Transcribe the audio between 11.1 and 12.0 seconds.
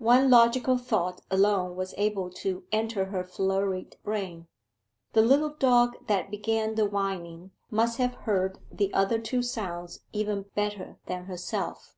herself.